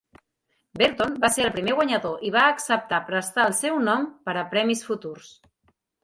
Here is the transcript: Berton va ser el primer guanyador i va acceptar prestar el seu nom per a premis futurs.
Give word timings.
Berton 0.81 1.11
va 1.25 1.29
ser 1.33 1.43
el 1.47 1.51
primer 1.57 1.73
guanyador 1.79 2.23
i 2.29 2.31
va 2.35 2.45
acceptar 2.53 2.99
prestar 3.09 3.45
el 3.49 3.53
seu 3.57 3.77
nom 3.89 4.07
per 4.31 4.35
a 4.41 4.45
premis 4.55 4.81
futurs. 4.87 5.29